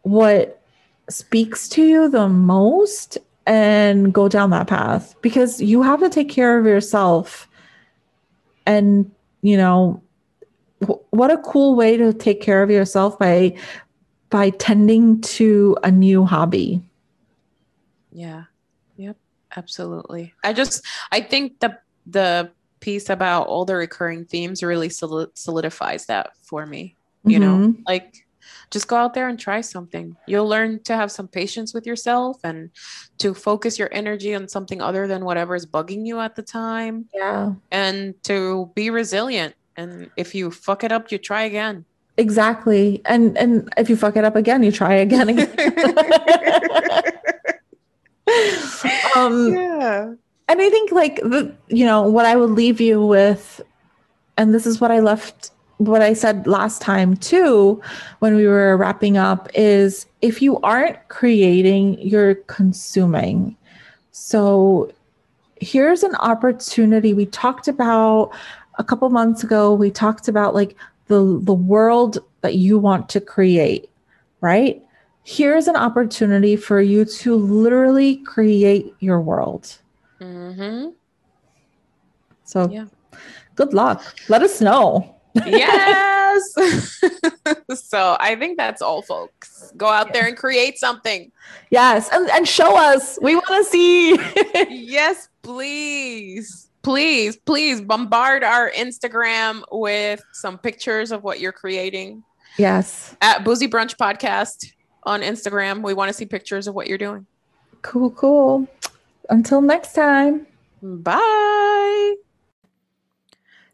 [0.03, 0.61] what
[1.09, 6.29] speaks to you the most and go down that path because you have to take
[6.29, 7.49] care of yourself
[8.65, 9.11] and
[9.41, 10.01] you know
[10.79, 13.57] what a cool way to take care of yourself by
[14.29, 16.81] by tending to a new hobby
[18.11, 18.43] Yeah.
[18.97, 19.17] Yep.
[19.55, 20.33] Absolutely.
[20.43, 26.31] I just I think the the piece about all the recurring themes really solidifies that
[26.43, 26.95] for me.
[27.23, 27.83] You know, Mhm.
[27.87, 28.13] like
[28.71, 30.15] just go out there and try something.
[30.27, 32.69] You'll learn to have some patience with yourself and
[33.17, 37.09] to focus your energy on something other than whatever is bugging you at the time
[37.13, 39.55] yeah and to be resilient.
[39.77, 41.85] And if you fuck it up, you try again.
[42.17, 43.01] Exactly.
[43.05, 45.29] And and if you fuck it up again, you try again.
[45.29, 45.49] again.
[49.15, 50.13] um, yeah.
[50.49, 53.61] And I think like the you know what I would leave you with,
[54.35, 57.81] and this is what I left what I said last time too,
[58.19, 63.55] when we were wrapping up, is if you aren't creating, you're consuming.
[64.11, 64.91] So
[65.61, 67.13] here's an opportunity.
[67.13, 68.31] We talked about
[68.77, 70.75] a couple months ago, we talked about like
[71.07, 73.89] the, the world that you want to create,
[74.41, 74.81] right?
[75.23, 79.77] Here's an opportunity for you to literally create your world.
[80.21, 80.89] Mm-hmm.
[82.43, 82.85] So, yeah.
[83.55, 84.03] good luck.
[84.29, 85.15] Let us know.
[85.35, 86.53] yes.
[87.73, 89.73] so I think that's all, folks.
[89.75, 91.31] Go out there and create something.
[91.71, 92.09] Yes.
[92.11, 93.19] And, and show us.
[93.21, 94.17] We want to see.
[94.69, 102.23] yes, please please, please bombard our Instagram with some pictures of what you're creating.
[102.57, 103.13] Yes.
[103.19, 104.71] At Boozy Brunch Podcast
[105.03, 105.83] on Instagram.
[105.83, 107.25] We want to see pictures of what you're doing.
[107.81, 108.69] Cool, cool.
[109.29, 110.47] Until next time.
[110.81, 112.15] Bye.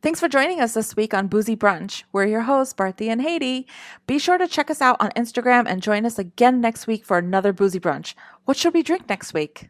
[0.01, 2.05] Thanks for joining us this week on Boozy Brunch.
[2.14, 3.68] We're your hosts, Bharti and Haiti.
[4.07, 7.20] Be sure to check us out on Instagram and join us again next week for
[7.20, 8.16] another Boozy Brunch.
[8.45, 9.70] What should we drink next week?